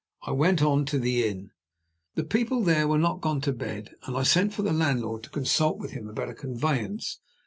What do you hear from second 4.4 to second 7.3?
for the landlord to consult with him about a conveyance.